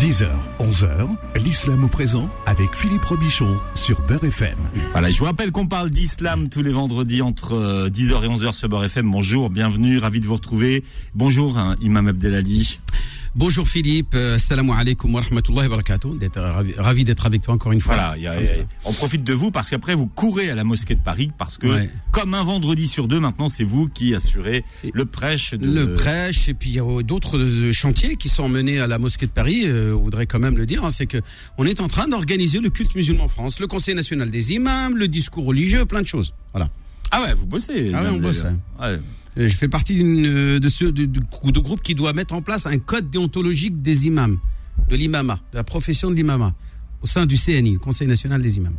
[0.00, 1.10] 10h, 11h,
[1.44, 4.56] l'islam au présent avec Philippe Robichon sur Beurre FM.
[4.92, 8.54] Voilà, je vous rappelle qu'on parle d'islam tous les vendredis entre 10h euh, et 11h
[8.54, 9.10] sur Beurre FM.
[9.10, 10.84] Bonjour, bienvenue, ravi de vous retrouver.
[11.14, 12.80] Bonjour, hein, Imam Abdelali.
[13.36, 16.18] Bonjour Philippe, euh, salam alaikum wa rahmatullahi wa barakatuh.
[16.34, 17.94] Ravi, ravi d'être avec toi encore une fois.
[17.94, 18.50] Voilà, y a, y a,
[18.84, 21.68] on profite de vous parce qu'après vous courez à la mosquée de Paris parce que
[21.68, 21.90] ouais.
[22.10, 25.54] comme un vendredi sur deux maintenant c'est vous qui assurez le prêche.
[25.54, 25.64] De...
[25.64, 28.98] Le prêche et puis il y a d'autres euh, chantiers qui sont menés à la
[28.98, 29.62] mosquée de Paris.
[29.66, 31.18] Euh, on voudrait quand même le dire, hein, c'est que
[31.56, 34.96] on est en train d'organiser le culte musulman en France, le Conseil national des imams,
[34.96, 36.34] le discours religieux, plein de choses.
[36.52, 36.68] Voilà.
[37.10, 37.92] Ah ouais, vous bossez.
[37.94, 38.44] Ah ouais, on bosse.
[38.80, 38.98] Ouais.
[39.36, 42.66] Je fais partie de, de ceux de, de, de, groupe qui doit mettre en place
[42.66, 44.38] un code déontologique des imams,
[44.88, 46.54] de l'imama, de la profession de l'imama,
[47.02, 48.74] au sein du CNI, le Conseil national des imams.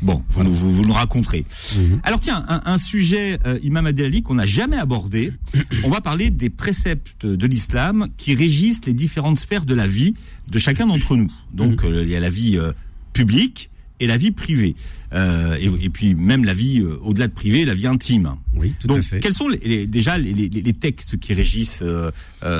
[0.00, 0.50] Bon, vous, voilà.
[0.50, 1.44] vous, vous, nous raconterez.
[1.50, 1.98] -hmm.
[2.04, 3.90] Alors tiens, un, un sujet, euh, Imam
[4.24, 5.32] qu'on n'a jamais abordé.
[5.84, 10.14] On va parler des préceptes de l'islam qui régissent les différentes sphères de la vie
[10.48, 11.30] de chacun d'entre nous.
[11.52, 11.92] Donc, -hmm.
[11.92, 12.72] euh, il y a la vie euh,
[13.12, 13.70] publique,
[14.00, 14.74] et la vie privée.
[15.12, 18.34] Euh, et, et, puis même la vie, euh, au-delà de privé, la vie intime.
[18.54, 19.20] Oui, tout Donc, à fait.
[19.20, 22.10] quels sont les, les, déjà les, les, textes qui régissent euh,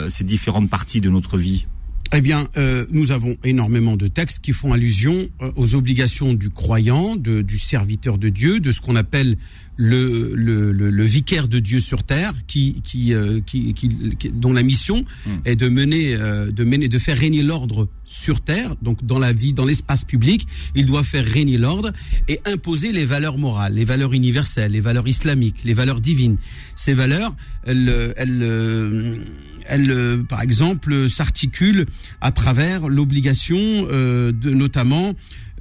[0.08, 1.66] ces différentes parties de notre vie?
[2.14, 6.48] Eh bien, euh, nous avons énormément de textes qui font allusion euh, aux obligations du
[6.48, 9.36] croyant, de, du serviteur de Dieu, de ce qu'on appelle
[9.76, 13.90] le, le, le, le, vicaire de Dieu sur terre, qui, qui, euh, qui, qui,
[14.32, 15.30] dont la mission mmh.
[15.44, 18.74] est de mener, de mener, de faire régner l'ordre sur terre.
[18.80, 21.92] Donc, dans la vie, dans l'espace public, il doit faire régner l'ordre
[22.26, 26.38] et imposer les valeurs morales, les valeurs universelles, les valeurs islamiques, les valeurs divines.
[26.74, 29.24] Ces valeurs, elles, elles
[29.68, 31.86] elle, euh, par exemple, s'articule
[32.20, 35.14] à travers l'obligation, euh, de, notamment,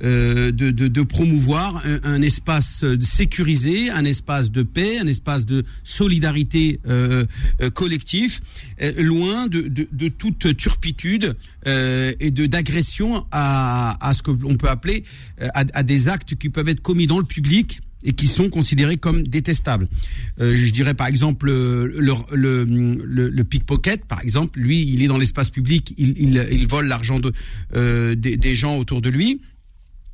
[0.03, 7.25] euh, de, promouvoir un, espace sécurisé, un espace de paix, un espace de solidarité euh,
[7.73, 8.41] collectif,
[8.99, 15.03] loin de, toute turpitude et de d'agression à, ce que l'on peut appeler
[15.53, 19.23] à des actes qui peuvent être commis dans le public et qui sont considérés comme
[19.23, 19.87] détestables.
[20.39, 21.93] Euh, je dirais par exemple le,
[22.31, 27.31] le, pickpocket, par exemple, lui, il est dans l'espace public, il, vole l'argent de,
[27.75, 29.41] euh, des, gens autour de lui.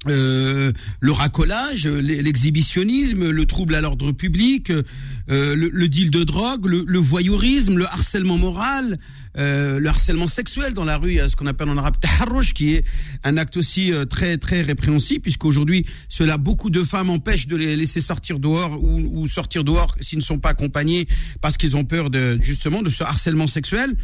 [0.08, 4.84] Euh, le racolage, l'exhibitionnisme, le trouble à l'ordre public, euh,
[5.30, 9.00] le, le, deal de drogue, le, le voyeurisme, le harcèlement moral,
[9.38, 12.86] euh, le harcèlement sexuel dans la rue, ce qu'on appelle en arabe taharrush, qui est
[13.24, 17.76] un acte aussi euh, très très répréhensible, puisqu'aujourd'hui, cela beaucoup de femmes empêchent de les
[17.76, 21.08] laisser sortir dehors ou, ou sortir dehors s'ils ne sont pas accompagnés
[21.42, 23.96] parce qu'ils ont peur de justement de ce harcèlement sexuel.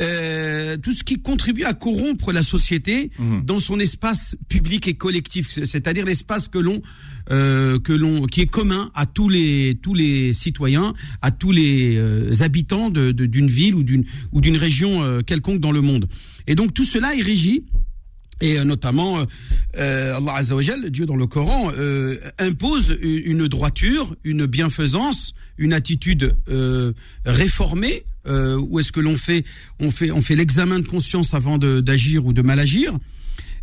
[0.00, 3.42] Euh, tout ce qui contribue à corrompre la société mmh.
[3.42, 6.82] dans son espace public et collectif, c'est-à-dire l'espace que l'on
[7.30, 11.96] euh, que l'on qui est commun à tous les tous les citoyens, à tous les
[11.96, 16.08] euh, habitants d'une de, ville ou d'une ou d'une région euh, quelconque dans le monde.
[16.46, 17.64] Et donc tout cela est régi
[18.40, 19.18] et euh, notamment
[19.76, 26.34] euh, Allah Azzawajal, Dieu dans le Coran euh, impose une droiture, une bienfaisance, une attitude
[27.24, 28.04] réformée.
[28.26, 29.44] où est-ce que l'on fait
[29.80, 32.92] on fait on fait l'examen de conscience avant d'agir ou de mal agir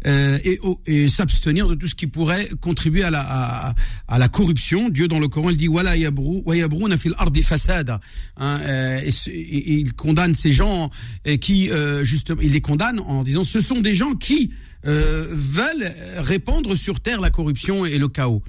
[0.07, 3.75] euh, et, et s'abstenir de tout ce qui pourrait contribuer à la, à,
[4.07, 4.89] à, la corruption.
[4.89, 7.99] Dieu dans le Coran il dit wala yabru wa yabruna fil ardi fasada.
[8.37, 10.89] Hein, euh, et, et, il condamne ces gens
[11.25, 14.51] et qui euh, justement il les condamne en disant ce sont des gens qui
[14.85, 18.41] euh, veulent répandre sur terre la corruption et le chaos.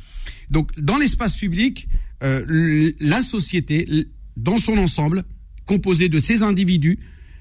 [0.50, 1.88] Donc dans l'espace public,
[2.22, 3.86] euh, la société
[4.36, 5.24] dans son ensemble
[5.66, 6.98] composée de ces individus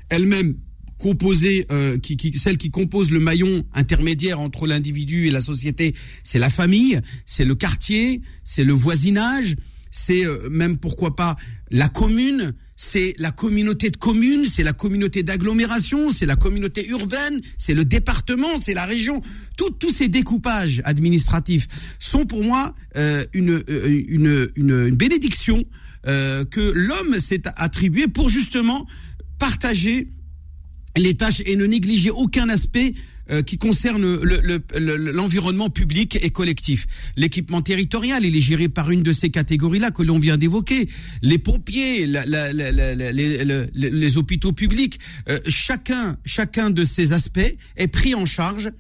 [0.10, 0.56] elle-même
[1.02, 5.96] composée, euh, qui, qui, celle qui compose le maillon intermédiaire entre l'individu et la société,
[6.24, 9.56] c'est la famille, c'est le quartier, c'est le voisinage,
[9.90, 11.36] c'est euh, même pourquoi pas
[11.72, 17.42] la commune, c'est la communauté de communes, c'est la communauté d'agglomération, c'est la communauté urbaine,
[17.58, 19.22] c'est le département, c'est la région.
[19.58, 21.68] Tout, tous ces découpages administratifs
[22.00, 25.64] sont pour moi euh, une, une, une, une, bénédiction
[26.08, 28.88] euh, que l'homme s'est attribué pour justement
[29.38, 30.08] partager
[30.98, 32.94] les tâches et ne négliger aucun aspect
[33.30, 36.88] euh, qui concerne l'environnement le, le, public et collectif.
[37.16, 40.90] L'équipement territorial, il est géré par une de ces catégories-là que l'on vient d'évoquer.
[41.22, 42.72] Les pompiers, la, la, la,
[43.12, 45.00] les, les, hôpitaux publics,
[45.30, 48.72] euh, chacun, chacun de ces aspects est pris en charge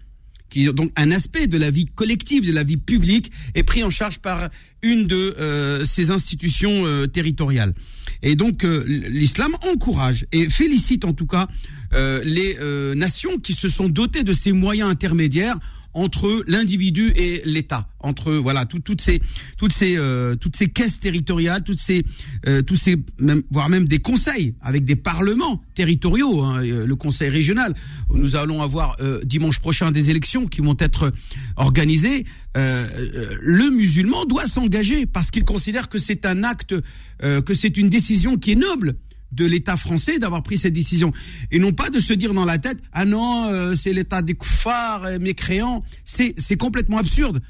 [0.74, 4.20] donc un aspect de la vie collective, de la vie publique, est pris en charge
[4.20, 4.50] par
[4.82, 7.74] une de euh, ces institutions euh, territoriales.
[8.22, 11.48] Et donc euh, l'islam encourage et félicite en tout cas
[11.94, 15.58] euh, les euh, nations qui se sont dotées de ces moyens intermédiaires
[15.94, 19.20] entre l'individu et l'État, entre voilà toutes ces
[19.58, 22.06] toutes ces euh, toutes ces caisses territoriales, toutes ces
[22.48, 27.30] euh, ces même, voire même des conseils avec des parlements territoriaux, hein, euh, le conseil
[27.30, 27.74] régional.
[28.14, 31.12] Nous allons avoir dimanche prochain des élections qui vont être
[31.56, 32.26] organisées.
[32.56, 36.76] le musulman doit s'engager parce qu'il considère que c'est un acte,
[37.22, 38.96] que c'est une décision qui est noble
[39.32, 41.12] de l'État français d'avoir pris cette décision.
[41.52, 44.34] Et non pas de se dire dans la tête ah non euh, c'est l'État des
[44.34, 47.42] koufars euh, mécréants c'est complètement absurde.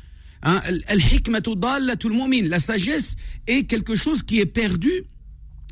[0.44, 0.62] Hein
[2.44, 3.16] la sagesse
[3.48, 4.92] est quelque chose qui est perdu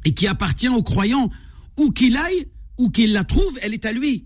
[0.06, 1.30] et qui appartient aux croyants
[1.78, 2.48] où qu'il aille
[2.78, 4.26] où qu'il la trouve elle est à lui.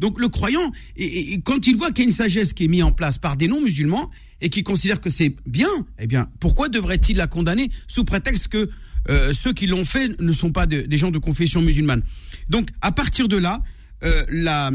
[0.00, 2.82] Donc le croyant et, quand il voit qu'il y a une sagesse qui est mise
[2.82, 4.10] en place par des non musulmans
[4.40, 8.68] et qui considère que c'est bien eh bien pourquoi devrait-il la condamner sous prétexte que
[9.08, 12.02] euh, ceux qui l'ont fait ne sont pas des gens de confession musulmane.
[12.48, 13.62] Donc, à partir de là,
[14.04, 14.70] euh, la,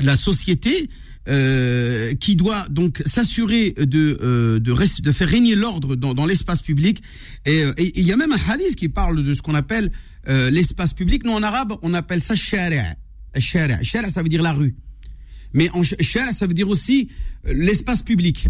[0.00, 0.88] la société
[1.28, 7.02] euh, qui doit donc s'assurer de, de, de, faire régner l'ordre dans, dans l'espace public.
[7.44, 9.90] Et, il y a même un hadith qui parle de ce qu'on appelle
[10.26, 11.24] l'espace public.
[11.24, 12.96] Nous, en arabe, on appelle ça shari'a.
[13.38, 14.74] Shari'a, ça veut dire la rue.
[15.52, 17.10] Mais en shari'a, ça veut dire aussi
[17.44, 18.48] l'espace public.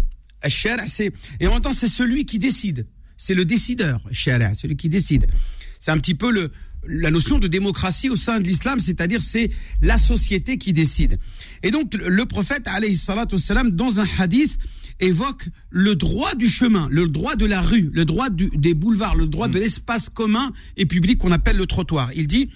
[0.87, 5.27] c'est et en même temps, c'est celui qui décide c'est le décideur, celui qui décide.
[5.79, 6.51] C'est un petit peu le,
[6.87, 11.19] la notion de démocratie au sein de l'islam, c'est-à-dire c'est la société qui décide.
[11.63, 12.99] Et donc le prophète, alayhi
[13.71, 14.57] dans un hadith,
[14.99, 19.27] évoque le droit du chemin, le droit de la rue, le droit des boulevards, le
[19.27, 19.61] droit de mm.
[19.61, 22.11] l'espace commun et public qu'on appelle le trottoir.
[22.15, 22.49] Il dit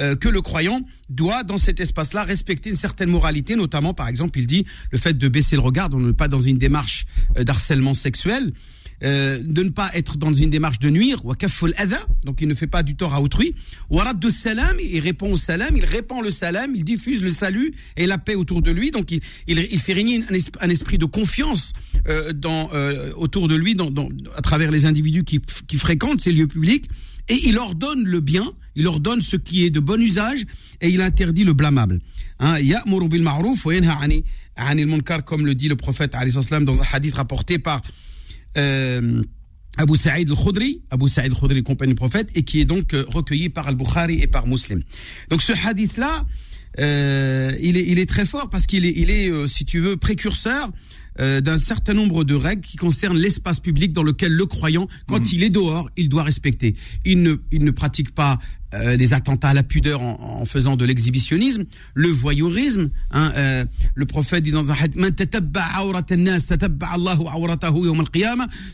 [0.00, 0.80] euh, que le croyant
[1.10, 5.16] doit, dans cet espace-là, respecter une certaine moralité, notamment, par exemple, il dit le fait
[5.16, 7.04] de baisser le regard, on n'est pas dans une démarche
[7.36, 8.52] euh, d'harcèlement sexuel,
[9.04, 11.22] euh, de ne pas être dans une démarche de nuire,
[12.24, 13.54] donc il ne fait pas du tort à autrui.
[13.90, 18.06] de salam, il répond au salam, il répand le salam, il diffuse le salut et
[18.06, 20.22] la paix autour de lui, donc il, il, fait régner
[20.60, 21.72] un, esprit de confiance
[22.08, 23.90] euh, dans, euh, autour de lui, dans,
[24.36, 26.88] à travers les individus qui, qui fréquentent ces lieux publics,
[27.28, 28.44] et il ordonne le bien,
[28.76, 30.44] il ordonne ce qui est de bon usage,
[30.80, 32.00] et il interdit le blâmable.
[32.38, 32.56] Hein,
[35.24, 36.14] comme le dit le prophète
[36.64, 37.80] dans un hadith rapporté par
[38.58, 39.22] euh,
[39.78, 43.48] Abu Sa'id al-Khudri, Abu Sa'id al-Khudri, compagnon du prophète, et qui est donc euh, recueilli
[43.48, 44.80] par Al-Bukhari et par Muslim.
[45.30, 46.24] Donc ce hadith-là,
[46.80, 50.70] euh, il, est, très fort parce qu'il est, si tu veux, précurseur
[51.20, 55.20] euh, d'un certain nombre de règles qui concernent l'espace public dans lequel le croyant, quand
[55.20, 55.28] mhm.
[55.32, 56.74] il est dehors, il doit respecter.
[57.04, 58.38] Il ne, il ne pratique pas
[58.74, 62.88] euh, les attentats à la pudeur en, en faisant de l'exhibitionnisme, le voyeurisme.
[63.10, 63.64] Hein, euh,
[63.94, 64.96] le prophète dit dans un hadith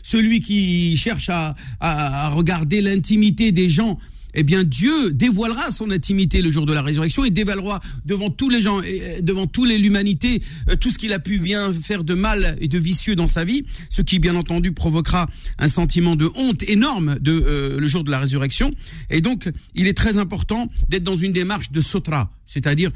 [0.01, 3.99] celui qui cherche à, à, à regarder l'intimité des gens
[4.33, 8.49] eh bien Dieu dévoilera son intimité le jour de la résurrection et dévoilera devant tous
[8.49, 12.13] les gens, euh, devant toute l'humanité, euh, tout ce qu'il a pu bien faire de
[12.13, 15.27] mal et de vicieux dans sa vie, ce qui bien entendu provoquera
[15.57, 18.71] un sentiment de honte énorme de euh, le jour de la résurrection.
[19.09, 22.91] Et donc, il est très important d'être dans une démarche de sotra, c'est-à-dire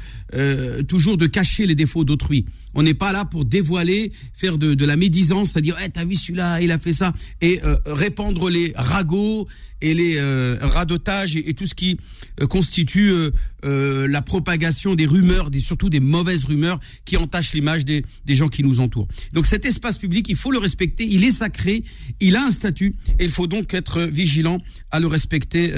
[0.88, 2.44] toujours de cacher les défauts d'autrui.
[2.74, 6.60] On n'est pas là pour dévoiler, faire de, la médisance, c'est-à-dire, eh, t'as vu celui-là,
[6.60, 9.46] il a fait ça, et répandre les ragots
[9.84, 11.98] et les euh, radotages et, tout ce qui
[12.40, 17.84] euh, constitue euh, la propagation des rumeurs, des, surtout des mauvaises rumeurs qui entachent l'image
[17.84, 19.08] des, des, gens qui nous entourent.
[19.32, 21.84] Donc cet espace public, il faut le respecter, il est sacré,
[22.20, 24.58] il a un statut et il faut donc être vigilant
[24.90, 25.72] à le respecter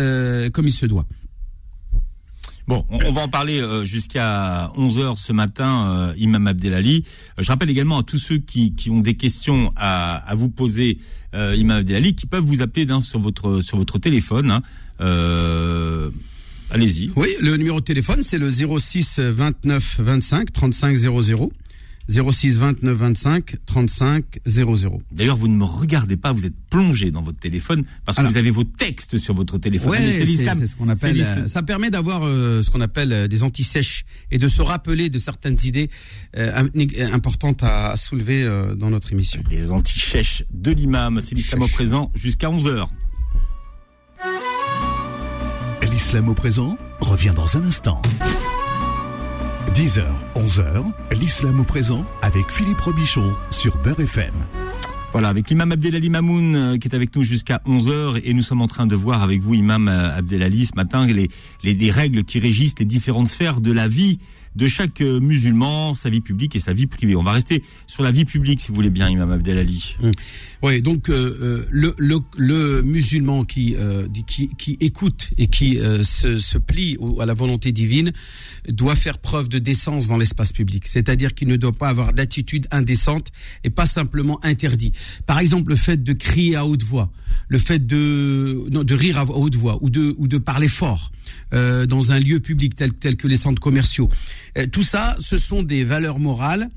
[0.53, 1.07] comme il se doit.
[2.69, 7.05] Bon, on, va en parler jusqu'à 11h ce matin, Imam Abdelali.
[7.39, 10.99] je rappelle également à tous ceux qui, qui ont des questions à, à vous poser
[11.37, 14.51] euh, Imam Abdelali, qui peuvent vous appeler hein, sur votre sur votre téléphone.
[14.51, 14.63] Hein.
[15.01, 16.11] Euh,
[16.71, 17.11] allez-y.
[17.17, 21.53] Oui, le numéro de téléphone c'est le 06 29 25 35 00.
[22.09, 25.03] 06 29 25 35 00.
[25.13, 28.37] D'ailleurs, vous ne me regardez pas, vous êtes plongé dans votre téléphone parce que vous
[28.37, 29.93] avez vos textes sur votre téléphone.
[29.93, 31.21] Ouais, c'est ce qu'on appelle.
[31.21, 35.11] Euh, ça permet d'avoir euh, ce qu'on appelle euh, des antisèches et de se rappeler
[35.11, 35.91] de certaines idées
[37.13, 38.45] importantes à, soulever
[38.77, 39.43] dans notre émission.
[39.51, 42.89] Les antisèches de l'imam, c'est l'islam au présent jusqu'à 11 h
[45.91, 48.03] L'islam au présent revient dans un instant.
[49.77, 50.05] 10h,
[50.35, 50.85] 11h,
[51.21, 54.33] l'islam au présent avec Philippe Robichon sur Beurre FM.
[55.13, 58.63] Voilà, avec l'imam Abdelali Mamoun euh, qui est avec nous jusqu'à 11h et nous sommes
[58.63, 61.29] en train de voir avec vous, imam euh, Abdelali, ce matin, les,
[61.63, 64.19] les, les règles qui régissent les différentes sphères de la vie
[64.57, 67.15] de chaque euh, musulman, sa vie publique et sa vie privée.
[67.15, 69.97] On va rester sur la vie publique, si vous voulez bien, Imam Abdelali.
[70.03, 70.13] Hum.
[70.63, 73.77] Oui, donc euh, euh, le, le, le, musulman qui,
[74.27, 78.13] qui, qui écoute et qui se, se, plie à la volonté divine
[78.69, 80.89] doit faire preuve de décence dans l'espace public.
[80.89, 83.29] C'est-à-dire qu'il ne doit pas avoir d'attitude indécente
[83.65, 84.93] et pas simplement interdit.
[85.27, 87.13] Par exemple, le fait de crier à haute voix,
[87.49, 91.13] le fait de, non, de rire à haute voix ou de, ou de parler fort
[91.53, 94.09] euh, dans un lieu public tel, tel que les centres commerciaux.
[94.57, 96.69] Euh, tout ça, ce sont des valeurs morales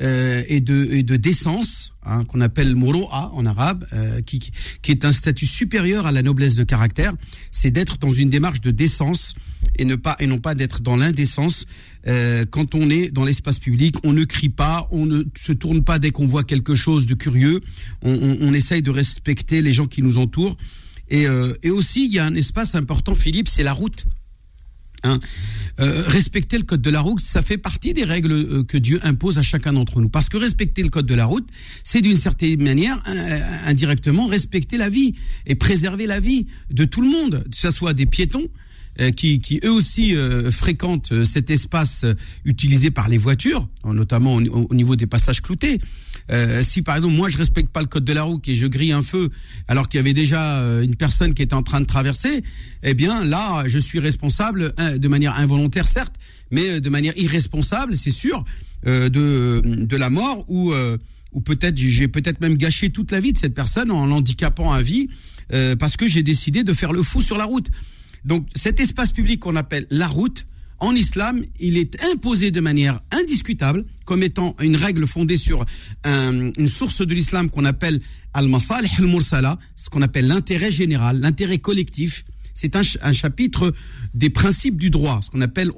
[0.00, 4.50] euh, et, de, et de décence, hein, qu'on appelle moro'a en arabe, euh, qui,
[4.82, 7.12] qui est un statut supérieur à la noblesse de caractère.
[7.50, 9.34] C'est d'être dans une démarche de décence
[9.78, 11.66] et ne pas et non pas d'être dans l'indécence.
[12.06, 15.82] Euh, quand on est dans l'espace public, on ne crie pas, on ne se tourne
[15.82, 17.60] pas dès qu'on voit quelque chose de curieux.
[18.02, 20.56] On, on, on essaye de respecter les gens qui nous entourent.
[21.08, 24.04] Et, euh, et aussi, il y a un espace important, Philippe, c'est la route.
[25.02, 25.20] Hein.
[25.78, 29.00] Euh, respecter le code de la route, ça fait partie des règles euh, que Dieu
[29.02, 30.08] impose à chacun d'entre nous.
[30.08, 31.48] Parce que respecter le code de la route,
[31.84, 35.14] c'est d'une certaine manière, euh, indirectement, respecter la vie
[35.46, 38.46] et préserver la vie de tout le monde, que ce soit des piétons,
[39.14, 40.14] qui, eux aussi
[40.50, 42.06] fréquentent cet espace
[42.46, 45.80] utilisé par les voitures, notamment au, au niveau des passages cloutés.
[46.30, 48.66] Euh, si par exemple moi je respecte pas le code de la route et je
[48.66, 49.30] grille un feu
[49.68, 52.42] alors qu'il y avait déjà une personne qui était en train de traverser,
[52.82, 56.16] eh bien là je suis responsable hein, de manière involontaire certes,
[56.50, 58.44] mais de manière irresponsable, c'est sûr,
[58.86, 60.96] euh, de de la mort ou euh,
[61.32, 64.82] ou peut-être j'ai peut-être même gâché toute la vie de cette personne en l'handicapant à
[64.82, 65.08] vie
[65.52, 67.68] euh, parce que j'ai décidé de faire le fou sur la route.
[68.24, 70.46] Donc cet espace public qu'on appelle la route,
[70.78, 75.64] en islam, il est imposé de manière indiscutable comme étant une règle fondée sur
[76.04, 78.00] un, une source de l'islam qu'on appelle
[78.34, 82.24] al-masalih al-mursala, ce qu'on appelle l'intérêt général, l'intérêt collectif.
[82.54, 83.74] C'est un, chapitre
[84.14, 85.70] des principes du droit, ce qu'on appelle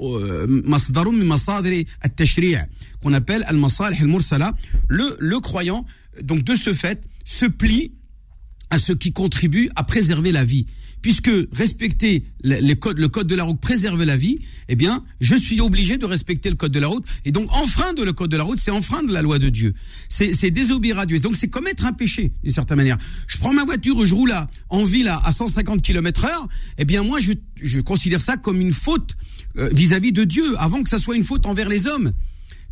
[0.47, 2.55] masdarum masadri al-tashri'
[3.03, 4.53] qu'on appelle al-masalih al-mursala.
[4.89, 5.85] Le croyant,
[6.23, 7.93] donc de ce fait, se plie
[8.71, 10.67] à ce qui contribue à préserver la vie
[11.03, 14.39] puisque respecter les codes, le code de la route préserve la vie,
[14.69, 17.05] eh bien, je suis obligé de respecter le code de la route.
[17.25, 19.75] Et donc, enfreindre le code de la route, c'est enfreindre la loi de Dieu.
[20.09, 21.19] C'est désobéir à Dieu.
[21.19, 22.99] Donc, c'est commettre un péché, d'une certaine manière.
[23.27, 26.85] Je prends ma voiture, je roule à, en ville à, à 150 km heure, eh
[26.85, 29.17] bien, moi, je, je considère ça comme une faute
[29.57, 32.13] vis-à-vis -vis de Dieu, avant que ça soit une faute envers les hommes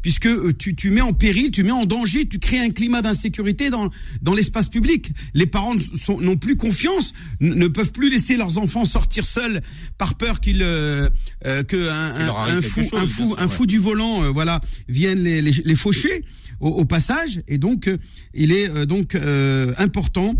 [0.06, 3.02] puisque euh, tu, tu, mets en péril, tu mets en danger, tu crées un climat
[3.02, 3.90] d'insécurité dans,
[4.22, 5.10] dans l'espace public.
[5.34, 5.74] Les parents
[6.20, 9.60] n'ont plus confiance, ne peuvent plus laisser leurs enfants sortir seuls
[9.98, 11.08] par peur qu'ils euh,
[11.44, 14.60] euh, que un, un, un, fou, chose, un, fou, un fou du volant, euh, voilà,
[14.86, 16.24] vienne les, les, les faucher
[16.60, 17.42] au, au, passage.
[17.48, 17.98] Et donc, euh,
[18.34, 20.34] il est euh, donc euh, important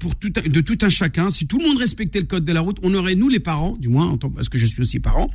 [0.00, 1.30] pour tout, de tout un chacun.
[1.30, 3.74] Si tout le monde respectait le code de la route, on aurait nous les parents,
[3.78, 5.30] du moins parce que je suis aussi parent,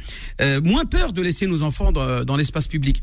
[0.64, 3.02] moins peur de laisser nos enfants dans, dans l'espace public.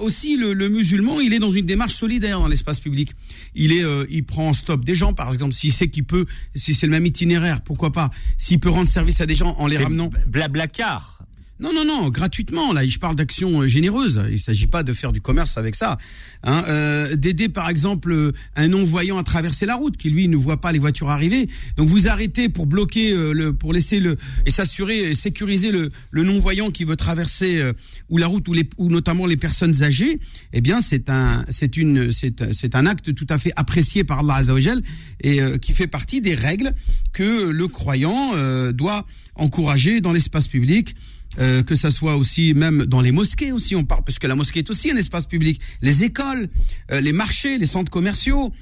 [0.00, 3.12] aussi, le, le, musulman, il est dans une démarche solidaire dans l'espace public.
[3.54, 6.74] Il est, il prend en stop des gens, par exemple, s'il sait qu'il peut, si
[6.74, 8.10] c'est le même itinéraire, pourquoi pas.
[8.36, 10.10] S'il peut rendre service à des gens en les ramenant.
[10.26, 11.20] Blablacar.
[11.60, 12.72] Non, non, non, gratuitement.
[12.72, 14.20] Là, je parle d'action généreuse.
[14.28, 15.98] Il ne s'agit pas de faire du commerce avec ça.
[16.42, 20.60] Hein, euh, D'aider, par exemple, un non-voyant à traverser la route, qui lui ne voit
[20.60, 21.48] pas les voitures arriver.
[21.76, 26.24] Donc, vous arrêtez pour bloquer, euh, le, pour laisser le et s'assurer, sécuriser le, le
[26.24, 27.72] non-voyant qui veut traverser euh,
[28.08, 30.18] ou la route ou, les, ou notamment les personnes âgées.
[30.52, 34.40] Eh bien, c'est un, c'est une, c'est un acte tout à fait apprécié par Allah
[35.20, 36.72] et euh, qui fait partie des règles
[37.12, 40.94] que le croyant euh, doit encourager dans l'espace public.
[41.38, 44.34] Euh, que ça soit aussi même dans les mosquées aussi on parle parce que la
[44.34, 46.48] mosquée est aussi un espace public les écoles
[46.90, 48.52] euh, les marchés les centres commerciaux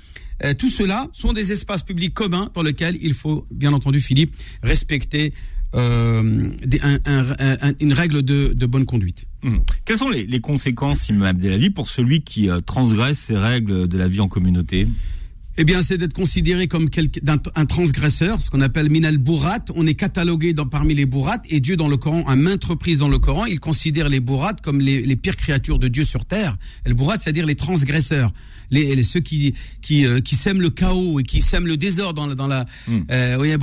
[0.45, 4.37] euh, tout cela sont des espaces publics communs dans lesquels il faut bien entendu Philippe
[4.63, 5.33] respecter
[5.73, 6.53] une
[7.93, 9.27] règle de, bonne conduite.
[9.43, 9.57] Mmh.
[9.85, 14.09] Quelles sont les, les conséquenses, Imam Abdelali, pour celui qui transgresse ces règles de la
[14.09, 14.89] vie en communauté?
[15.61, 16.89] Eh bien, c'est d'être considéré comme
[17.27, 19.59] un, un, transgresseur, ce qu'on appelle minal bourrat.
[19.75, 23.09] On est catalogué parmi les bourrats et Dieu dans le Coran, à maintes reprises dans
[23.09, 26.57] le Coran, il considère les bourrats comme les, les, pires créatures de Dieu sur terre.
[26.87, 28.33] Et le bourrat, c'est-à-dire les transgresseurs,
[28.71, 32.27] les, les ceux qui qui, euh, qui sèment le chaos et qui sèment le désordre
[32.27, 32.67] dans, dans la.
[32.87, 32.99] Mm.
[33.11, 33.55] Euh,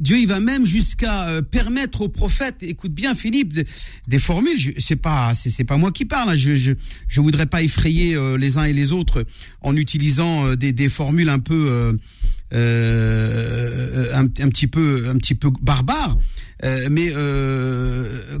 [0.00, 3.64] Dieu, il va même jusqu'à euh, permettre aux prophètes, écoute bien, Philippe, de,
[4.08, 4.58] des formules.
[4.78, 6.30] C'est pas c'est pas moi qui parle.
[6.30, 6.72] Hein, je je
[7.08, 9.24] je voudrais pas effrayer euh, les uns et les autres
[9.60, 11.92] en utilisant euh, des, des, formules un peu euh,
[12.52, 16.16] euh, un, un, petit peu un petit peu barbares
[16.90, 17.12] mais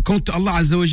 [0.04, 0.86] quand Allah Azza wa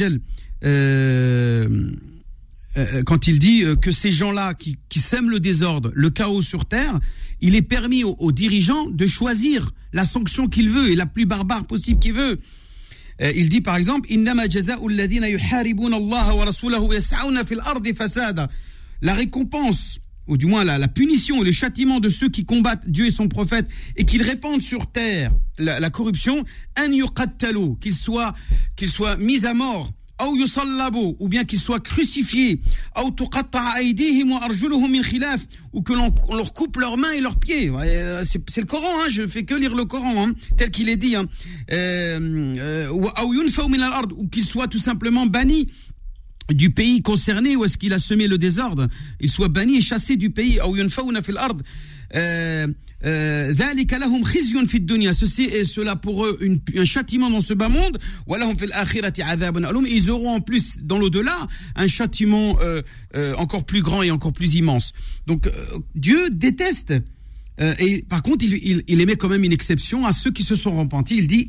[3.05, 6.99] quand il dit que ces gens-là qui, qui, sèment le désordre, le chaos sur terre,
[7.41, 11.25] il est permis aux, aux dirigeants de choisir la sanction qu'il veut et la plus
[11.25, 12.39] barbare possible qu'il veut.
[13.35, 14.09] il dit par exemple
[19.01, 22.89] la récompense ou du moins la, la, punition et le châtiment de ceux qui combattent
[22.89, 26.45] Dieu et son prophète et qu'ils répandent sur terre la, la corruption,
[27.79, 28.33] qu'ils soient
[28.75, 29.91] qu'ils soient mis à mort
[30.29, 32.61] ou bien qu'ils soient crucifiés
[35.73, 37.71] ou que l'on leur coupe leurs mains et leurs pieds
[38.23, 41.15] c'est le Coran hein, je fais que lire le Coran hein, tel qu'il est dit
[41.15, 41.25] hein.
[41.71, 45.69] euh, euh, ou qu'ils soient tout simplement bannis
[46.53, 48.87] du pays concerné où est-ce qu'il a semé le désordre,
[49.19, 50.59] il soit banni et chassé du pays.
[52.13, 52.67] Euh,
[53.05, 53.53] euh,
[55.13, 57.97] Ceci est cela pour eux une, un châtiment dans ce bas monde.
[59.89, 61.35] Ils auront en plus dans l'au-delà
[61.75, 62.81] un châtiment euh,
[63.15, 64.93] euh, encore plus grand et encore plus immense.
[65.27, 65.51] Donc euh,
[65.95, 66.93] Dieu déteste
[67.61, 70.43] euh, et par contre, il, il, il, émet quand même une exception à ceux qui
[70.43, 71.17] se sont repentis.
[71.17, 71.47] Il dit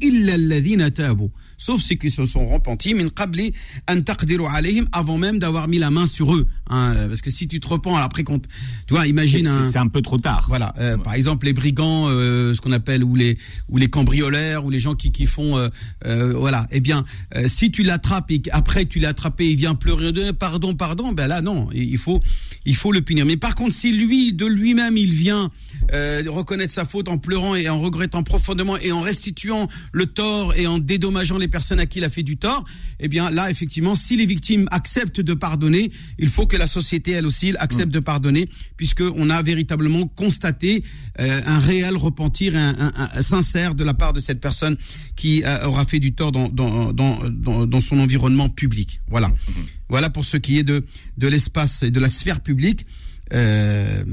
[1.62, 3.52] sauf ceux qui se sont repentis min qabli
[3.88, 6.47] an taqdiru alayhim avant même d'avoir mis la main sur eux.
[6.69, 10.02] Hein, parce que si tu te repens après tu vois, imagine c'est un, un, peu
[10.02, 10.47] trop tard.
[10.49, 11.02] Voilà, euh, ouais.
[11.02, 13.38] par exemple les brigands, euh, ce qu'on appelle ou les
[13.69, 15.69] ou les cambrioleurs ou les gens qui qui font euh,
[16.07, 16.66] euh voilà.
[16.73, 17.04] Eh bien,
[17.37, 21.12] euh, si tu l'attrapes et après tu l'as attrapé, il vient pleurer de pardon pardon,
[21.12, 22.21] ben là non, il faut
[22.64, 23.25] il faut le punir.
[23.25, 25.50] Mais par contre, si lui de lui-même il vient
[25.92, 30.54] euh, reconnaître sa faute en pleurant et en regrettant profondément et en restituant le tort
[30.56, 32.64] et en dédommageant les personnes à qui il a fait du tort,
[33.00, 37.12] eh bien là, effectivement, si les victimes acceptent de pardonner, il faut que la société,
[37.12, 37.90] elle aussi, accepte mmh.
[37.90, 40.85] de pardonner, puisqu'on a véritablement constaté
[41.21, 44.76] euh, un réel repentir, un, un, un, sincère de la part de cette personne
[45.16, 49.00] qui euh, aura fait du tort dans, dans, dans, dans, son environnement public.
[49.09, 49.28] Voilà.
[49.28, 49.52] Mmh.
[49.88, 50.85] Voilà pour ce qui est de,
[51.18, 52.87] de l'espace et de la sphère publique.
[53.32, 54.04] Euh,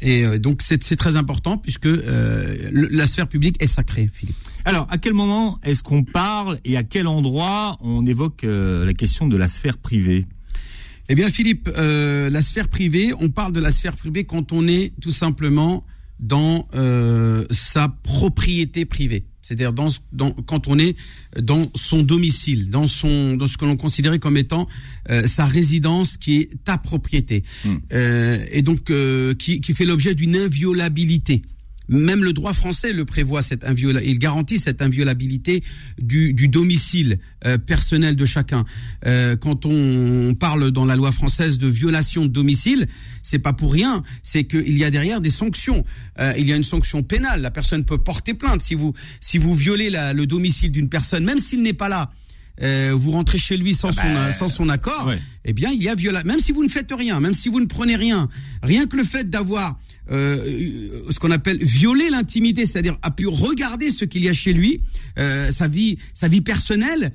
[0.00, 4.36] et euh, donc c'est très important puisque euh, le, la sphère publique est sacrée, Philippe.
[4.64, 8.94] Alors, à quel moment est-ce qu'on parle et à quel endroit on évoque euh, la
[8.94, 10.26] question de la sphère privée?
[11.08, 14.92] Eh bien, Philippe, la sphère privée, on parle de la sphère privée quand on est
[15.00, 15.84] tout simplement
[16.18, 16.66] dans
[17.52, 20.96] sa propriété privée c'est-à-dire dans, dans, quand on est
[21.40, 24.66] dans son domicile, dans son dans ce que l'on considérait comme étant
[25.08, 27.74] euh, sa résidence qui est ta propriété, mmh.
[27.92, 31.42] euh, et donc euh, qui, qui fait l'objet d'une inviolabilité.
[31.88, 33.64] Même le droit français le prévoit, cette
[34.04, 35.62] il garantit cette inviolabilité
[36.00, 38.64] du, du domicile euh, personnel de chacun.
[39.06, 42.86] Euh, quand on parle dans la loi française de violation de domicile,
[43.22, 45.84] c'est pas pour rien, c'est qu'il y a derrière des sanctions.
[46.18, 47.40] Euh, il y a une sanction pénale.
[47.40, 51.24] La personne peut porter plainte si vous si vous violez la, le domicile d'une personne,
[51.24, 52.10] même s'il n'est pas là.
[52.62, 55.18] Euh, vous rentrez chez lui sans, ah bah, son, sans son accord, ouais.
[55.44, 56.26] eh bien, il y a violation.
[56.26, 58.28] Même si vous ne faites rien, même si vous ne prenez rien,
[58.62, 59.78] rien que le fait d'avoir
[60.10, 64.52] euh, ce qu'on appelle violer l'intimité, c'est-à-dire a pu regarder ce qu'il y a chez
[64.52, 64.80] lui,
[65.18, 67.12] euh, sa vie, sa vie personnelle.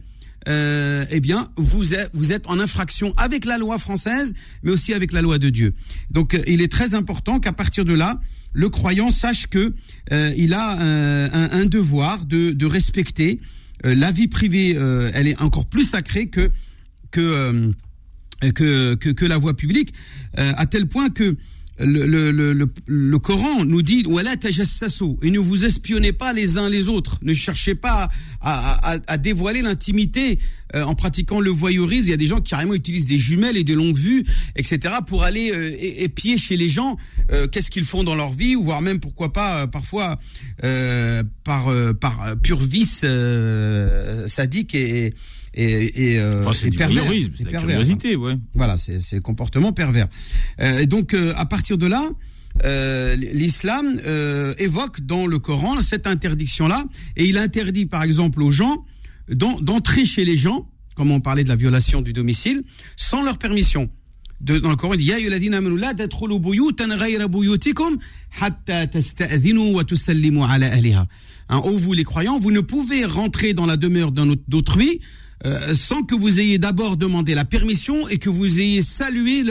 [0.48, 4.94] Euh, eh bien, vous êtes, vous êtes en infraction avec la loi française, mais aussi
[4.94, 5.74] avec la loi de Dieu.
[6.10, 8.20] Donc, il est très important qu'à partir de là,
[8.54, 9.74] le croyant sache que
[10.36, 13.40] il a un, devoir de, de respecter
[13.84, 14.72] la vie privée.
[15.14, 16.50] elle est encore plus sacrée que
[17.12, 17.72] que
[18.42, 19.94] que, que, que la voie publique,
[20.36, 21.38] à tel point que
[21.84, 24.06] le, le, le, le, Coran nous dit
[25.22, 27.18] et ne vous espionnez pas les uns les autres.
[27.22, 28.10] Ne cherchez pas
[28.42, 30.40] à, dévoiler l'intimité
[30.76, 32.08] euh, en pratiquant le voyeurisme.
[32.08, 34.24] Il y a des gens qui carrément utilisent des jumelles et des longues vues,
[34.56, 36.98] etc., pour aller euh, épier chez les gens
[37.32, 40.20] euh, qu'est-ce qu'ils font dans leur vie, ou voire même pourquoi pas euh, parfois
[41.44, 41.74] par
[42.42, 43.06] pur vice
[44.28, 45.14] sadique et,
[45.54, 47.04] et, euh, enfin, c'est du pervers,
[47.36, 48.38] c'est la curiosité, ouais.
[48.54, 50.08] Voilà, c'est c'est comportement pervers.
[50.62, 52.10] Euh, et donc euh, à partir de là,
[52.64, 56.86] euh, l'islam euh, évoque dans le Coran cette interdiction-là,
[57.18, 58.86] et il interdit par exemple aux gens
[59.30, 62.64] d'entrer chez les gens, comme on parlait de la violation du domicile,
[62.96, 63.90] sans leur permission.
[64.40, 65.12] De, dans le Coran, il dit.
[71.52, 75.00] Hein, oh vous les croyants, vous ne pouvez rentrer dans la demeure d'autrui
[75.46, 79.44] euh, sans que vous ayez d'abord demandé la permission et que vous ayez salué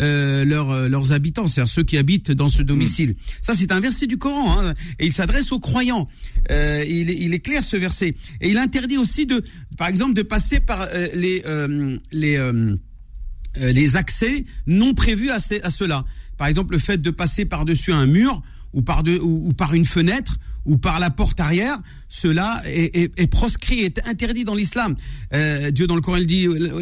[0.00, 3.14] euh, leur, euh, leurs habitants, c'est-à-dire ceux qui habitent dans ce domicile.
[3.40, 6.08] Ça, c'est un verset du Coran, hein, et il s'adresse aux croyants.
[6.50, 9.44] Euh, il, il, est clair ce verset, et il interdit aussi de,
[9.78, 11.44] par exemple, de passer par euh, les
[12.10, 12.38] les
[13.56, 16.04] les accès non prévus à, à cela.
[16.36, 18.42] Par exemple, le fait de passer par-dessus un mur
[18.74, 23.20] ou par de, ou, par une fenêtre ou par la porte arrière, cela est, est,
[23.20, 24.96] est proscrit, est interdit dans l'islam.
[25.34, 26.80] Euh, Dieu dans le Coran il dit euh.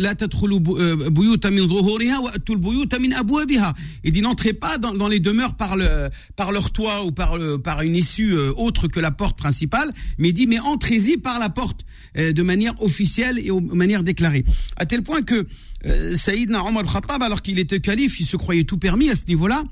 [4.05, 7.37] Il dit n'entrez pas dans, dans les demeures par le par leur toit ou par
[7.37, 11.17] le, par une issue euh, autre que la porte principale, mais il dit mais entrez-y
[11.17, 14.45] par la porte de manière officielle et de manière déclarée.
[14.77, 15.47] À tel point que
[15.87, 19.27] euh, Saïdna Omar Khattab, alors qu'il était calife, il se croyait tout permis à ce
[19.27, 19.63] niveau-là.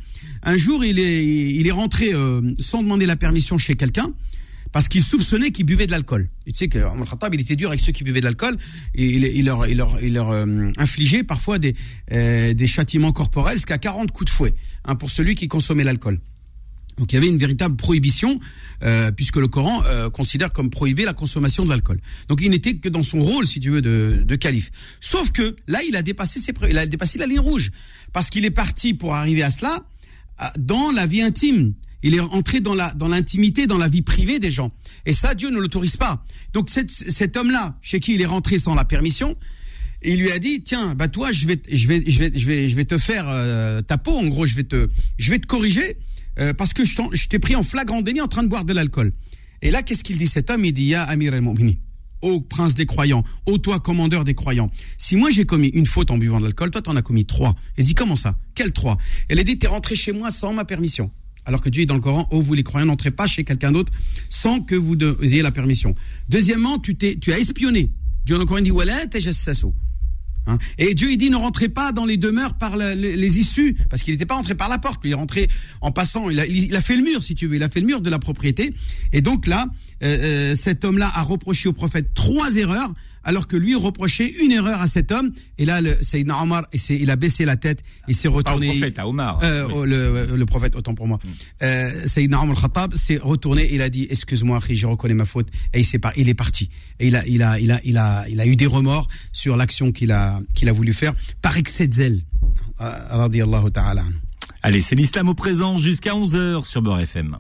[0.43, 4.13] Un jour, il est, il est rentré euh, sans demander la permission chez quelqu'un
[4.73, 6.29] parce qu'il soupçonnait qu'il buvait de l'alcool.
[6.47, 8.57] Tu sais que Omar Khattab, il était dur avec ceux qui buvaient de l'alcool
[8.95, 11.75] il, leur, il leur, il leur euh, infligeait parfois des,
[12.13, 16.21] euh, des châtiments corporels jusqu'à 40 coups de fouet hein, pour celui qui consommait l'alcool.
[17.01, 18.39] Donc il y avait une véritable prohibition,
[18.83, 21.99] euh, puisque le Coran euh, considère comme prohibé la consommation de l'alcool.
[22.29, 24.71] Donc il n'était que dans son rôle, si tu veux, de, de calife.
[25.01, 27.71] Sauf que là, il a dépassé ses, il a dépassé la ligne rouge,
[28.13, 29.83] parce qu'il est parti pour arriver à cela
[30.39, 31.73] à- dans la vie intime.
[32.03, 34.71] Il est entré dans la dans l'intimité, dans la vie privée des gens.
[35.07, 36.23] Et ça, Dieu ne l'autorise pas.
[36.53, 39.37] Donc cet, cet homme-là, chez qui il est rentré sans la permission,
[40.03, 42.69] il lui a dit tiens bah toi je vais je vais je vais je vais
[42.71, 45.47] je vais te faire euh, ta peau en gros je vais te je vais te
[45.47, 45.99] corriger
[46.39, 49.13] euh, parce que je t'ai pris en flagrant déni en train de boire de l'alcool.
[49.63, 50.65] Et là qu'est-ce qu'il dit cet homme?
[50.65, 51.75] Il dit ya Amir al-Mu'minin
[52.23, 56.11] Ô prince des croyants, ô toi commandeur des croyants, si moi j'ai commis une faute
[56.11, 57.57] en buvant de l'alcool, toi t'en as commis trois.
[57.79, 58.39] Il dit comment ça?
[58.55, 58.99] Quel trois?
[59.29, 61.11] Elle a dit t'es rentré chez moi sans ma permission.
[61.47, 63.73] Alors que Dieu est dans le Coran, ô vous les croyants, n'entrez pas chez quelqu'un
[63.73, 63.93] d'autre
[64.29, 65.95] sans que vous ayez la permission.
[66.29, 67.91] Deuxièmement, tu tu as espionné.
[68.27, 69.69] Dieu dans le Coran dit Wala tajassasu.
[70.47, 73.39] Hein et Dieu il dit ne rentrez pas dans les demeures par le- le- les
[73.39, 75.49] issues parce qu'il n'était pas rentré par la porte, il est rentré
[75.81, 76.31] en passant.
[76.31, 78.01] Il a, il a fait le mur si tu veux, il a fait le mur
[78.01, 78.75] de la propriété.
[79.13, 79.67] Et donc là,
[80.03, 82.93] euh, euh, cet homme-là a reproché au prophète trois erreurs
[83.25, 85.33] alors que lui reprochait une erreur à cet homme.
[85.59, 88.35] Et là, le Sayyidina Omar, il, s'est- il a baissé la tête, il s'est Pas
[88.35, 88.69] au retourné.
[88.71, 89.39] prophète, à Omar.
[89.43, 89.73] Euh, Oui.
[89.77, 91.19] oh, le, le prophète, autant pour moi.
[91.63, 95.81] Euh, Sayyidina Omar Khattab s'est retourné, il a dit, excuse-moi, je reconnais ma faute, et
[95.81, 96.71] il il est parti.
[96.99, 99.57] Et il a, il a, il a, il a, il a eu des remords sur
[99.57, 102.21] l'action qu'il a, qu'il a voulu faire par excès de zèle.
[102.81, 104.05] Euh, Radiallahu ta'ala.
[104.63, 107.37] Allez, c'est l'islam au présent jusqu'à 11h sur Beurre FM.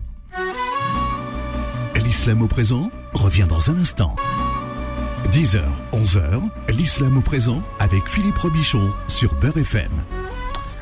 [2.05, 4.17] L'islam au présent revient dans un instant.
[5.33, 5.61] 10h,
[5.93, 6.43] 11h,
[6.77, 9.91] l'islam au présent avec Philippe Robichon sur Beurre FM.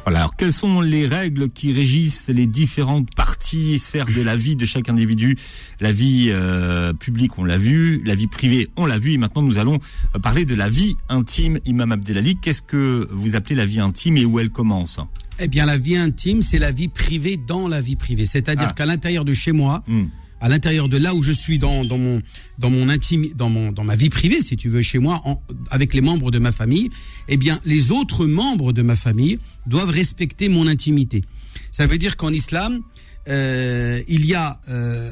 [0.04, 4.36] Voilà, alors quelles sont les règles qui régissent les différentes parties et sphères de la
[4.36, 5.36] vie de chaque individu?
[5.80, 9.42] La vie euh, publique, on l'a vu, la vie privée, on l'a vu, et maintenant
[9.42, 9.78] nous allons
[10.14, 11.58] euh, parler de la vie intime.
[11.66, 14.98] Imam Abdelali, qu'est-ce que vous appelez la vie intime et où elle commence?
[15.40, 18.24] Eh bien, la vie intime, c'est la vie privée dans la vie privée.
[18.26, 18.74] C'est-à-dire Ah.
[18.74, 20.06] qu'à l'intérieur de chez moi, Hmm.
[20.40, 22.22] À l'intérieur de là où je suis dans, dans mon
[22.58, 25.42] dans mon intime dans mon dans ma vie privée si tu veux chez moi en-
[25.70, 26.90] avec les membres de ma famille
[27.28, 31.24] eh bien les autres membres de ma famille doivent respecter mon intimité.
[31.72, 32.80] Ça veut dire qu'en islam
[33.28, 35.10] euh, il y a euh,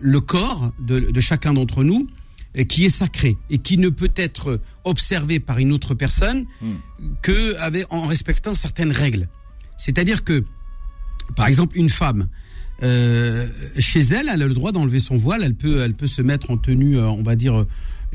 [0.00, 2.06] le corps de, de chacun d'entre nous
[2.56, 6.46] euh, qui est sacré et qui ne peut être observé par une autre personne
[7.20, 9.28] que avec, en respectant certaines règles.
[9.76, 10.44] C'est-à-dire que
[11.36, 12.28] par exemple une femme
[12.82, 13.46] euh,
[13.78, 16.50] chez elle, elle a le droit d'enlever son voile, elle peut, elle peut se mettre
[16.50, 17.66] en tenue, euh, on va dire, euh,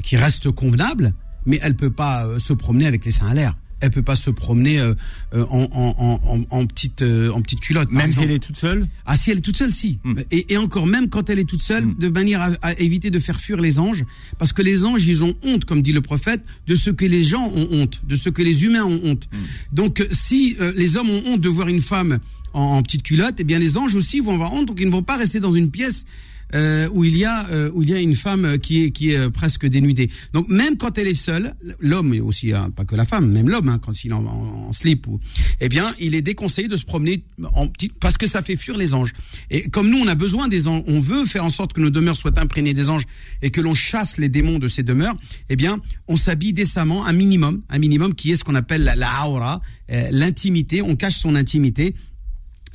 [0.02, 1.14] qui reste convenable,
[1.46, 3.56] mais elle peut pas se promener avec les seins à l'air.
[3.84, 4.94] Elle peut pas se promener euh,
[5.34, 7.92] euh, en, en, en, en, en petite, euh, en petite culotte.
[7.92, 10.00] Même si elle est toute seule Ah si elle est toute seule, si.
[10.06, 10.14] Hmm.
[10.32, 11.96] Et, et encore même quand elle est toute seule, Hmm.
[12.00, 14.06] de manière à, à éviter de faire fuir les anges,
[14.38, 17.24] parce que les anges, ils ont honte, comme dit le prophète, de ce que les
[17.26, 19.28] gens ont honte, de ce que les humains ont honte.
[19.74, 22.20] Donc euh, si euh, les hommes ont honte de voir une femme
[22.54, 24.92] en, en petite culotte, eh bien les anges aussi vont avoir honte, donc ils ne
[24.92, 26.06] vont pas rester dans une pièce
[26.54, 29.12] euh, où il y a euh, où il y a une femme qui est qui
[29.12, 30.10] est euh, presque dénudée.
[30.34, 33.50] Donc même quand elle est seule, l'homme et aussi hein, pas que la femme, même
[33.50, 35.20] l'homme hein, quand il est en slip ou
[35.62, 38.78] eh bien il est déconseillé de se promener en petit parce que ça fait fuir
[38.78, 39.14] les anges.
[39.50, 41.90] Et comme nous on a besoin des anges, on veut faire en sorte que nos
[41.90, 43.04] demeures soient imprégnées des anges
[43.42, 45.16] et que l'on chasse les démons de ces demeures,
[45.50, 48.96] eh bien on s'habille décemment un minimum, un minimum qui est ce qu'on appelle la,
[48.96, 49.62] la aura,
[49.92, 51.96] euh, l'intimité, on cache son intimité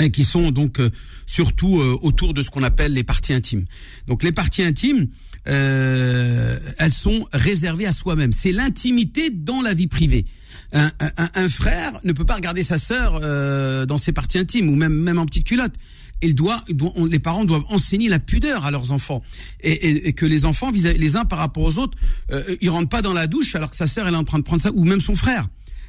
[0.00, 0.90] et qui sont donc euh,
[1.26, 3.64] surtout euh, autour de ce qu'on appelle les parties intimes.
[4.06, 5.08] Donc les parties intimes,
[5.48, 8.32] euh, elles sont réservées à soi-même.
[8.32, 10.24] C'est l'intimité dans la vie privée.
[10.72, 14.92] Un, frère ne peut pas regarder sa sœur euh, dans ses parties intimes ou même
[14.92, 15.72] même en petite culotte.
[16.20, 16.62] Il doit,
[17.08, 19.22] les parents doivent enseigner la pudeur à leurs enfants
[19.60, 21.96] et, et- et que les enfants, vis les uns par rapport aux autres,
[22.32, 24.38] euh, ils rentrent pas dans la douche alors que sa sœur elle est en train
[24.38, 25.46] de prendre ça ou même son frère.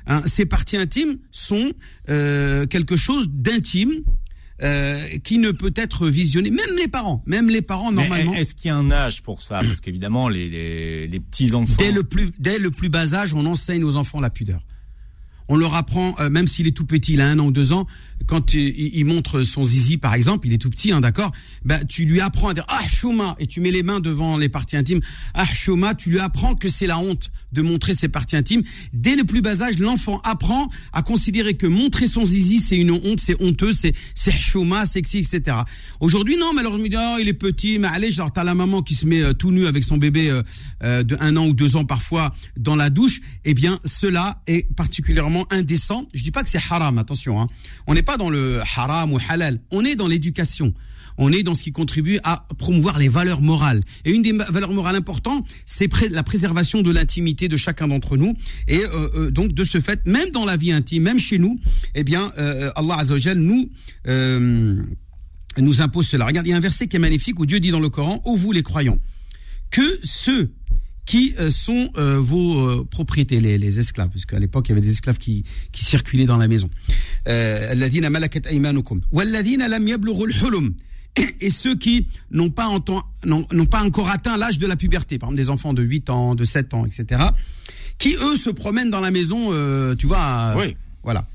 [0.09, 1.71] Hein, ces parties intimes sont
[2.09, 4.03] euh, quelque chose d'intime
[4.61, 8.33] euh, qui ne peut être visionné, même les parents, même les parents normalement.
[8.33, 9.61] Est-ce qu'il y a un âge pour ça?
[9.63, 11.75] Parce qu'évidemment, les, les, les petits enfants.
[11.77, 14.61] Dès le plus dès le plus bas âge, on enseigne aux enfants la pudeur.
[15.49, 17.73] On leur apprend, euh, même s'il est tout petit, il a un an ou deux
[17.73, 17.85] ans,
[18.27, 21.31] quand il, montre son zizi, par exemple, il est tout petit, hein, d'accord
[21.65, 24.49] bah, Tu lui apprends à dire Ah, chouma Et tu mets les mains devant les
[24.49, 24.99] parties intimes.
[25.33, 28.61] Ah, chouma Tu lui apprends que c'est la honte de montrer ses parties intimes.
[28.93, 32.91] Dès le plus bas âge, l'enfant apprend à considérer que montrer son zizi, c'est une
[32.91, 35.57] honte, c'est honteux, c'est c'est chouma, sexy, etc.
[35.99, 36.77] Aujourd'hui, non, mais alors
[37.09, 39.51] Oh, il est petit, mais allez, genre, t'as la maman qui se met euh, tout
[39.51, 40.43] nu avec son bébé euh,
[40.83, 43.21] euh, de un an ou deux ans parfois dans la douche.
[43.45, 46.07] Eh bien, cela est particulièrement indécent.
[46.13, 47.41] Je dis pas que c'est haram, attention.
[47.41, 47.47] Hein.
[47.87, 49.59] On n'est pas dans le haram ou halal.
[49.71, 50.73] On est dans l'éducation.
[51.21, 53.81] On est dans ce qui contribue à promouvoir les valeurs morales.
[54.05, 58.35] Et une des valeurs morales importantes, c'est la préservation de l'intimité de chacun d'entre nous.
[58.69, 61.59] Et euh, euh, donc, de ce fait, même dans la vie intime, même chez nous,
[61.93, 63.69] eh bien, euh, Allah Azzawajal nous
[65.57, 66.25] nous impose cela.
[66.25, 68.21] Regarde, il y a un verset qui est magnifique où Dieu dit dans le Coran,
[68.23, 68.99] ô vous les croyants,
[69.71, 70.53] que ceux
[71.09, 74.73] qui euh, sont euh, vos euh, propriétés, les, les esclaves, parce qu'à l'époque il y
[74.73, 76.69] avait des esclaves qui, qui circulaient dans la maison.
[81.41, 82.69] Et ceux qui n'ont pas,
[83.25, 86.35] n'ont pas encore atteint l'âge de la puberté, par exemple des enfants de 8 ans,
[86.35, 87.23] de 7 ans, etc.,
[87.97, 89.49] qui eux se promènent dans la maison,
[89.95, 90.77] tu vois, oui.
[91.03, 91.27] voilà.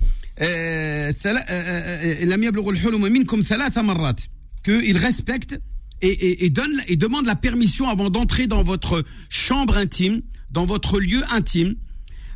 [4.64, 5.60] qu'ils respectent
[6.00, 11.22] et, donne et demande la permission avant d'entrer dans votre chambre intime, dans votre lieu
[11.32, 11.76] intime,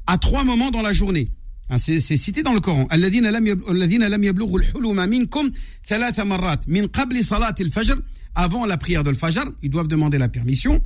[0.06, 1.30] à trois moments dans la journée.
[1.70, 2.86] Hein, c'est cité dans le Coran.
[8.34, 10.82] Avant la prière de l'Fajr, ils doivent demander la permission.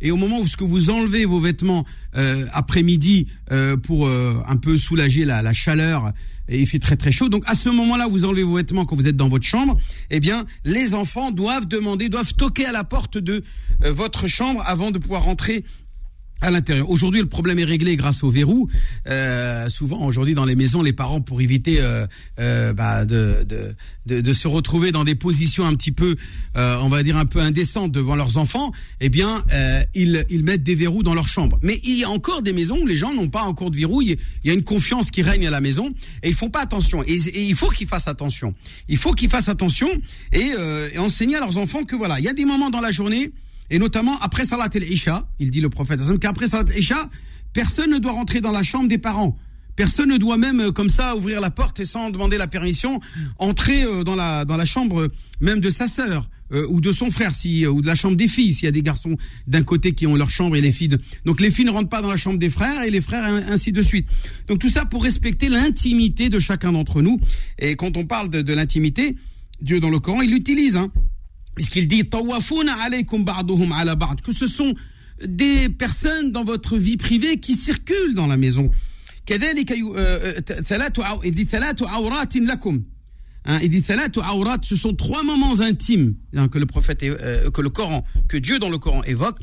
[0.00, 1.84] Et au moment où ce que vous enlevez vos vêtements
[2.16, 6.12] euh, après-midi euh, pour euh, un peu soulager la, la chaleur
[6.48, 7.28] et il fait très très chaud.
[7.28, 9.76] Donc à ce moment-là, vous enlevez vos vêtements quand vous êtes dans votre chambre.
[10.10, 13.42] Eh bien, les enfants doivent demander, doivent toquer à la porte de
[13.84, 15.64] euh, votre chambre avant de pouvoir rentrer
[16.40, 16.90] à l'intérieur.
[16.90, 18.68] Aujourd'hui, le problème est réglé grâce au verrou.
[19.08, 22.06] Euh, souvent, aujourd'hui, dans les maisons, les parents, pour éviter euh,
[22.38, 23.46] euh, bah, de,
[24.06, 26.16] de, de, se retrouver dans des positions un petit peu,
[26.56, 28.70] euh, on va dire, un peu indécentes devant leurs enfants,
[29.00, 31.58] eh bien, euh, ils, ils mettent des verrous dans leur chambre.
[31.62, 34.02] Mais il y a encore des maisons où les gens n'ont pas encore de verrou.
[34.02, 35.88] Il y a une confiance qui règne à la maison
[36.22, 37.02] et ils font pas attention.
[37.04, 38.54] Et, il faut qu'ils fassent attention.
[38.88, 39.88] Il faut qu'ils fassent attention
[40.32, 40.52] et,
[40.92, 43.32] et enseigner à leurs enfants que voilà, il y a des moments dans la journée
[43.70, 47.08] et notamment après Salat el-Isha, il dit le prophète qu'après Salat el-Isha,
[47.52, 49.36] personne ne doit rentrer dans la chambre des parents.
[49.76, 52.98] Personne ne doit même euh, comme ça ouvrir la porte et sans demander la permission
[53.38, 55.08] entrer euh, dans la dans la chambre
[55.40, 58.26] même de sa sœur euh, ou de son frère si ou de la chambre des
[58.26, 60.96] filles s'il y a des garçons d'un côté qui ont leur chambre et les filles
[61.26, 63.70] donc les filles ne rentrent pas dans la chambre des frères et les frères ainsi
[63.70, 64.08] de suite.
[64.48, 67.20] Donc tout ça pour respecter l'intimité de chacun d'entre nous
[67.58, 69.14] et quand on parle de, de l'intimité
[69.60, 70.90] Dieu dans le Coran il l'utilise hein
[71.56, 74.76] puisqu'il dit que ce sont
[75.26, 78.70] des personnes dans votre vie privée qui circulent dans la maison.
[79.28, 79.46] Il dit
[83.44, 83.82] hein, il dit
[84.62, 89.02] ce sont trois moments intimes hein, euh, que le Coran que Dieu dans le Coran
[89.04, 89.38] évoque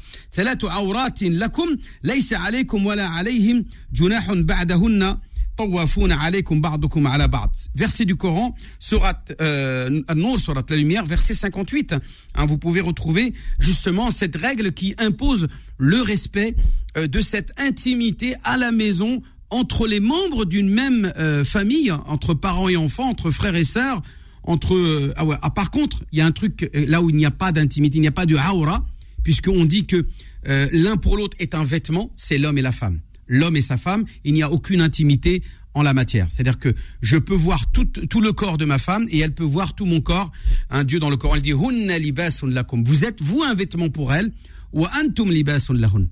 [7.76, 10.02] Verset du Coran, surat euh,
[10.40, 11.96] surat la lumière, verset 58.
[12.36, 16.56] Hein, vous pouvez retrouver justement cette règle qui impose le respect
[16.98, 22.34] euh, de cette intimité à la maison entre les membres d'une même euh, famille, entre
[22.34, 24.02] parents et enfants, entre frères et sœurs,
[24.42, 27.26] entre ah ouais, ah, par contre, il y a un truc là où il n'y
[27.26, 28.86] a pas d'intimité, il n'y a pas de aura,
[29.22, 30.08] puisqu'on dit que
[30.46, 33.00] l'un pour l'autre est un vêtement, c'est l'homme et la femme
[33.34, 35.42] l'homme et sa femme, il n'y a aucune intimité
[35.74, 36.28] en la matière.
[36.32, 37.88] C'est-à-dire que je peux voir tout,
[38.22, 40.32] le corps de ma femme et elle peut voir tout mon corps.
[40.70, 44.32] Un Dieu dans le Coran, il dit Vous êtes vous un vêtement pour elle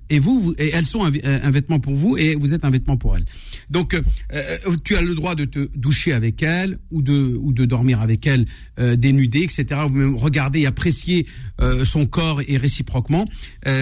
[0.10, 3.18] Et vous, et elles sont un, vêtement pour vous et vous êtes un vêtement pour
[3.18, 3.26] elles.
[3.70, 4.02] Donc euh,
[4.34, 8.46] euh, tu as le droit de te doucher avec elle ou de dormir avec elle
[8.80, 9.66] euh, dénudée, etc.
[9.88, 11.26] Vous même regarder et apprécier
[11.60, 13.26] euh, son corps et réciproquement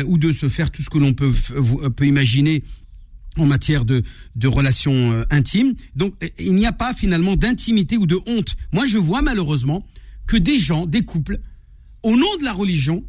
[0.05, 2.63] ou de se faire tout ce que l'on peut imaginer
[3.37, 4.03] en matière de,
[4.35, 5.75] de relations euh, intimes.
[5.95, 8.55] Donc, euh, il n'y a pas finalement d'intimité ou de honte.
[8.71, 9.85] Moi, je vois malheureusement
[10.27, 11.39] que des gens, des couples,
[12.03, 13.03] au nom de la religion,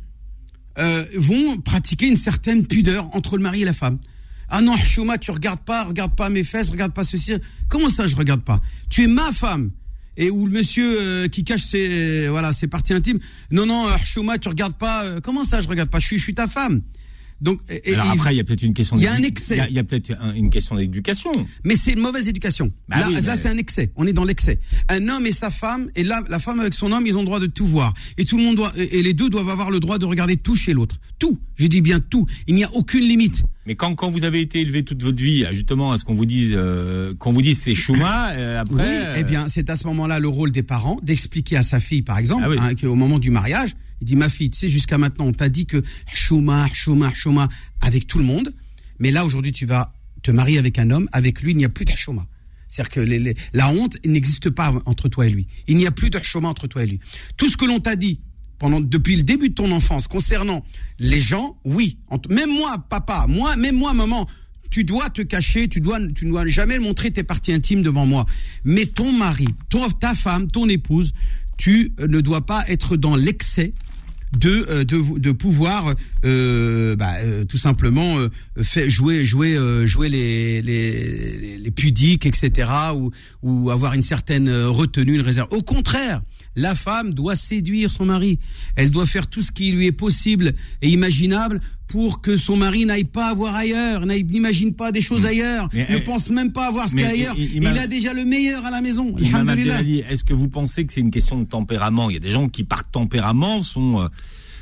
[0.78, 3.98] euh, vont pratiquer une certaine pudeur entre le mari et la femme.
[4.48, 7.35] Ah non, Chouma, tu regardes pas, regarde pas mes fesses, regarde pas ceci.
[7.68, 8.61] Comment ça, je regarde pas?
[8.88, 9.70] Tu es ma femme.
[10.16, 13.20] Et où le monsieur qui cache ses voilà ses parties intimes.
[13.52, 15.20] Non non, Chouma, tu regardes pas.
[15.22, 16.00] comment ça, je regarde pas?
[16.00, 16.83] Je suis je suis ta femme.
[17.40, 17.61] Donc,
[17.94, 18.96] Alors après, il y a peut-être une question.
[18.98, 19.59] Il y a un excès.
[19.70, 21.33] Il y a, peut-être une question d'éducation.
[21.64, 22.70] Mais c'est une mauvaise éducation.
[22.88, 23.90] Bah là, oui, là, mais- c'est un excès.
[23.96, 24.59] On est dans l'excès.
[24.88, 27.26] Un homme et sa femme, et là, la femme avec son homme, ils ont le
[27.26, 27.94] droit de tout voir.
[28.18, 30.37] Et tout le monde doit, et et les deux doivent avoir le droit de regarder
[30.37, 30.96] tout chez l'autre.
[31.18, 31.38] Tout.
[31.57, 32.26] Je dis bien tout.
[32.46, 33.42] Il n'y a aucune limite.
[33.66, 36.26] Mais quand, quand vous avez été élevé toute votre vie, justement, à ce qu'on vous
[36.26, 38.83] dise, euh, qu'on vous dise c'est chouma, euh, après.
[38.83, 42.03] Oui, eh bien, c'est à ce moment-là le rôle des parents d'expliquer à sa fille,
[42.03, 42.57] par exemple, Ah oui.
[42.61, 43.70] hein, qu'au moment du mariage,
[44.01, 45.83] il dit ma fille, tu sais, jusqu'à maintenant, on t'a dit que
[46.13, 47.49] chouma, chouma, chouma
[47.81, 48.55] avec tout le monde,
[48.99, 51.69] mais là aujourd'hui, tu vas te marier avec un homme, avec lui, il n'y a
[51.69, 52.27] plus de chouma.
[52.69, 55.49] C'est-à-dire que la honte n'existe pas entre toi et lui.
[55.67, 57.01] Il n'y a plus de chouma entre toi et lui.
[57.37, 58.21] Tout ce que l'on t'a dit
[58.61, 60.65] pendant depuis le début de ton enfance concernant
[60.99, 61.99] les gens, oui.
[62.29, 64.29] Même moi, papa, moi, même moi, maman,
[64.71, 68.07] tu dois te cacher, tu dois, tu ne dois jamais montrer tes parties intimes devant
[68.07, 68.27] moi.
[68.65, 69.49] Mais ton mari,
[69.99, 71.13] ta femme, ton épouse,
[71.57, 73.73] tu euh, ne dois pas être dans l'excès
[74.38, 78.29] de, euh, de de pouvoir euh, bah, euh, tout simplement euh,
[78.62, 83.11] fait jouer jouer euh, jouer les, les les pudiques etc ou
[83.43, 85.49] ou avoir une certaine retenue une réserve.
[85.51, 86.23] Au contraire
[86.61, 88.38] la femme doit séduire son mari.
[88.77, 92.87] Elle doit faire tout ce qui lui est possible et imaginable pour que son mari
[92.87, 96.68] n'aille pas voir ailleurs n'imagine pas des choses ailleurs Mais, ne euh, pense même pas
[96.68, 97.35] à voir ce qu'il y a ailleurs.
[97.37, 99.12] il- a déjà le meilleur à la maison
[100.09, 102.09] est-ce que vous pensez que c'est une question de tempérament?
[102.09, 104.07] Il y a des gens qui, par tempérament, sont, euh,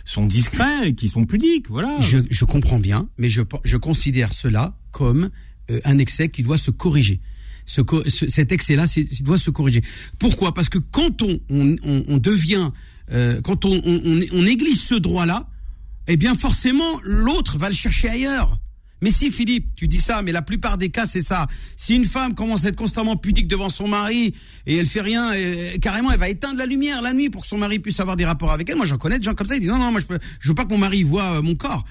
[0.06, 1.94] sont discrets et qui sont pudiques, voilà.
[2.00, 5.28] Je, je comprends bien, mais je, je considère cela comme
[5.70, 7.20] euh, un excès qui doit se corriger.
[7.68, 8.86] Ce, ce- cet excès-là
[9.20, 9.82] doit se corriger.
[10.18, 10.54] Pourquoi?
[10.54, 11.76] Parce que quand on, on,
[12.08, 12.70] on- devient,
[13.12, 15.46] euh, quand on, on, néglige ce droit-là,
[16.08, 18.58] eh bien forcément l'autre va le chercher ailleurs.
[19.02, 21.46] Mais si Philippe, tu dis ça, mais la plupart des cas c'est ça.
[21.76, 24.34] Si une femme commence à être constamment pudique devant son mari
[24.66, 27.46] et elle fait rien, euh, carrément elle va éteindre la lumière la nuit pour que
[27.48, 28.76] son mari puisse avoir des rapports avec elle.
[28.76, 30.54] Moi j'en connais des gens comme ça, ils disent non non moi je, peux, veux
[30.54, 31.84] pas que mon mari voit euh, mon corps.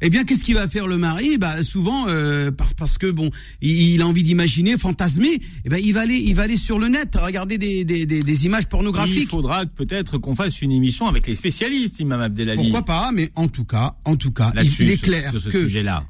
[0.00, 1.38] Eh bien, qu'est-ce qu'il va faire le mari?
[1.38, 3.30] Bah souvent euh, par- parce que bon,
[3.60, 5.40] il, il a envie d'imaginer, fantasmer.
[5.64, 8.20] Eh ben il va aller, il va aller sur le net, regarder des, des, des,
[8.22, 9.28] des images Il pornographiques.
[9.28, 12.62] faudra que peut-être qu'on fasse une émission avec les spécialistes, Imam Abdelali.
[12.62, 15.48] Pourquoi pas Mais en tout cas, en tout cas, il, il est clair sur ce
[15.48, 16.04] que sujet-là.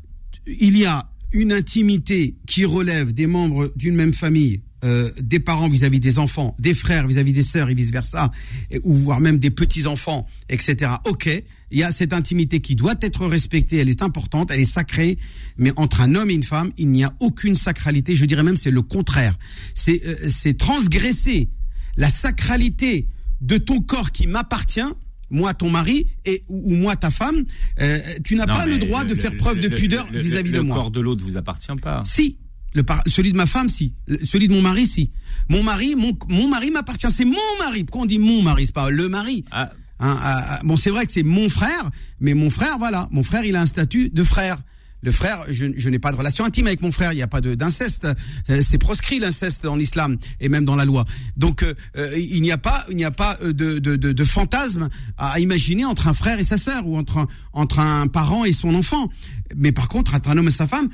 [0.46, 5.68] il y a une intimité qui relève des membres d'une même famille, euh, des parents
[5.68, 8.30] vis-à-vis des enfants, des frères vis-à-vis des sœurs et vice-versa,
[8.84, 10.92] ou voire même des petits-enfants, etc.
[11.06, 11.26] Ok,
[11.70, 15.18] il y a cette intimité qui doit être respectée, elle est importante, elle est sacrée,
[15.56, 18.56] mais entre un homme et une femme, il n'y a aucune sacralité, je dirais même
[18.56, 19.36] c'est le contraire.
[19.74, 21.48] C'est euh, transgresser
[21.96, 23.08] la sacralité
[23.40, 24.80] de ton corps qui m'appartient,
[25.30, 27.44] moi ton mari et ou, ou moi ta femme,
[27.80, 30.58] euh, tu n'as pas le droit de faire preuve de le- pudeur le- vis-à-vis le
[30.58, 30.76] de moi.
[30.76, 32.02] corps de l'autre vous appartient pas.
[32.06, 32.38] Si.
[32.74, 33.94] Le par- celui de ma femme, si.
[34.24, 35.10] Celui de mon mari, si.
[35.48, 37.10] Mon mari, mon, mon mari m'appartient.
[37.10, 37.84] C'est mon mari.
[37.84, 39.44] Pourquoi on dit mon mari C'est pas le mari?
[39.50, 43.08] Ah, Hein, ah, ah, bon, c'est vrai que c'est mon frère, mais mon frère, voilà.
[43.10, 44.56] Mon frère, il a un statut de frère.
[45.02, 47.12] Le frère, je, je n'ai pas de relation intime avec mon frère.
[47.12, 48.06] Il n'y a pas de- d'inceste.
[48.48, 51.04] Euh, c'est proscrit l'inceste en islam et même dans la loi.
[51.36, 54.24] Donc, euh, euh, il n'y a pas, il n'y a pas de, de, de, de
[54.24, 58.44] fantasme à imaginer entre un frère et sa sœur ou entre un, entre un parent
[58.44, 59.08] et son enfant.
[59.56, 60.88] Mais par contre, entre un homme et sa femme,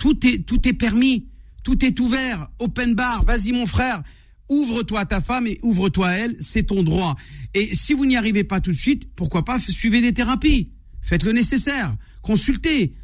[0.00, 1.26] tout, est, tout est permis.
[1.62, 2.48] Tout est ouvert.
[2.58, 3.24] Open bar.
[3.24, 4.02] Vas-y, mon frère.
[4.48, 7.14] Ouvre-toi à ta femme et ouvre-toi à elle, c'est ton droit.
[7.54, 10.70] Et si vous n'y arrivez pas tout de suite, pourquoi pas suivez des thérapies,
[11.02, 12.94] faites le nécessaire, consultez.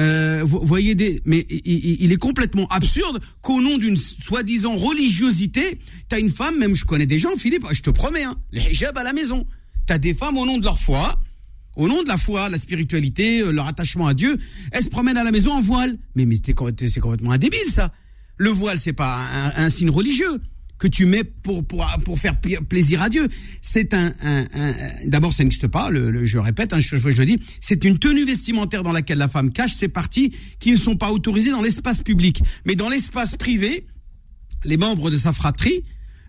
[0.00, 6.18] Euh, vo- voyez des, mais il est complètement absurde qu'au nom d'une soi-disant religiosité, t'as
[6.18, 9.04] une femme, même je connais des gens, Philippe, je te promets, hein, les hijabs à
[9.04, 9.46] la maison.
[9.86, 11.14] T'as des femmes au nom de leur foi,
[11.78, 14.36] au nom de la foi, la spiritualité, euh, leur attachement à Dieu,
[14.72, 15.96] elles se promènent à la maison en voile.
[16.14, 16.52] Mais, c'est
[17.00, 17.92] complètement un débile, ça.
[18.36, 19.24] Le voile, c'est pas
[19.56, 20.40] un, signe religieux
[20.78, 21.64] que tu mets pour,
[22.18, 23.26] faire pla- plaisir à Dieu.
[23.62, 24.12] C'est un,
[25.06, 28.24] d'abord, ça n'existe pas, le, le- je répète, hein, je, je, dis, c'est une tenue
[28.24, 32.02] vestimentaire dans laquelle la femme cache ses parties qui ne sont pas autorisées dans l'espace
[32.02, 32.42] public.
[32.64, 33.86] Mais dans l'espace privé,
[34.64, 35.84] les membres de sa fratrie,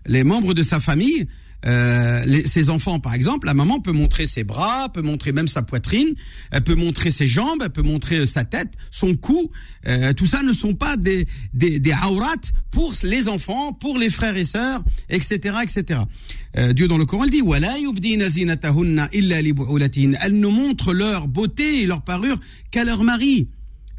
[0.06, 1.26] les membres de sa famille,
[1.66, 5.48] euh, les- ses enfants par exemple, la maman peut montrer ses bras, peut montrer même
[5.48, 6.14] sa poitrine,
[6.50, 9.50] elle peut montrer ses jambes, elle peut montrer euh, sa tête, son cou.
[9.86, 11.92] Euh, tout ça ne sont pas des des, des
[12.70, 16.00] pour les enfants, pour les frères et sœurs, etc., etc.
[16.56, 17.26] Euh, Dieu dans le Coran
[19.88, 20.10] dit.
[20.22, 22.38] Elles ne montrent leur beauté et leur parure
[22.70, 23.48] qu'à leur mari.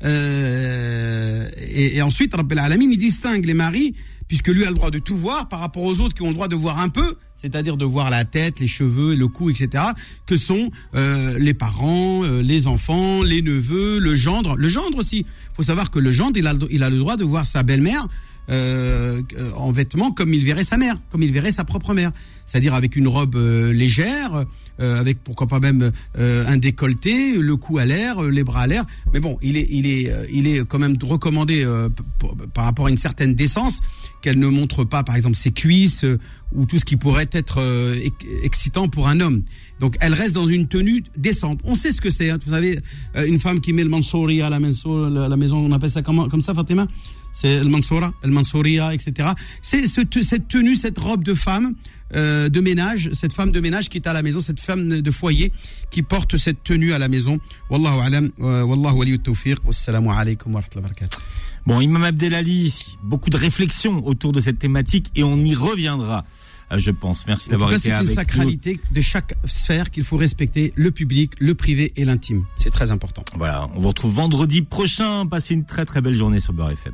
[0.04, 3.94] Euh, et, et ensuite, Rabbil Alamin, il distingue les maris,
[4.32, 6.34] puisque lui a le droit de tout voir par rapport aux autres qui ont le
[6.34, 7.16] droit de voir un peu.
[7.36, 9.84] c'est-à-dire de voir la tête, les cheveux, le cou, etc.,
[10.26, 14.56] que sont euh, les parents, euh, les enfants, les neveux, le gendre.
[14.56, 15.26] Le gendre aussi.
[15.26, 17.64] Il faut savoir que le gendre, il a, il a le droit de voir sa
[17.64, 18.08] belle-mère
[18.50, 19.22] euh,
[19.56, 22.12] en vêtements comme il verrait sa mère, comme il verrait sa propre mère.
[22.46, 24.46] C'est-à-dire avec une robe euh, légère,
[24.80, 28.84] euh, avec pourquoi pas même un décolleté, le cou à l'air, les bras à l'air.
[29.14, 31.66] Mais bon, il est, il est, il est quand même recommandé
[32.54, 33.80] par rapport à une certaine décence
[34.22, 36.06] qu'elle ne montre pas, par exemple, ses cuisses
[36.54, 37.62] ou tout ce qui pourrait être
[38.44, 39.44] excitant pour un homme.
[39.80, 41.60] Donc, elle reste dans une tenue décente.
[41.64, 42.30] On sait ce que c'est.
[42.30, 42.40] Hein.
[42.46, 42.80] Vous savez,
[43.26, 46.28] une femme qui met le mansouri à la maison, la maison, on appelle ça comment,
[46.28, 46.88] comme ça, Fatima?
[47.34, 49.30] C'est le Mansoura, le Mansouria, etc.
[49.62, 51.74] C'est cette tenue, cette robe de femme
[52.14, 55.12] euh, de ménage, cette femme de ménage qui est à la maison, cette femme de
[55.12, 55.52] foyer
[55.90, 57.40] qui porte cette tenue à la maison.
[57.70, 61.20] Wallahu alam, euh, wallahu wali tawfiq, wassalamu alaikum wa rahmatullahi wa barakatuh.
[61.66, 66.26] Bon, Imam Abdelali, beaucoup de réflexions autour de cette thématique et on y reviendra
[66.72, 67.28] euh, je pense.
[67.28, 68.08] Merci d'avoir été avec nous.
[68.08, 72.46] C'est une sacralité de chaque sphère qu'il faut respecter, le public, le privé et l'intime.
[72.56, 73.24] C'est très important.
[73.38, 75.26] Voilà, on vous retrouve vendredi prochain.
[75.26, 76.94] Passez une très très belle journée sur Beurre FM.